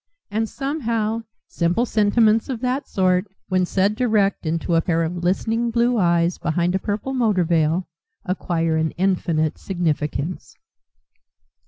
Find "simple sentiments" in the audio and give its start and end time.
1.47-2.49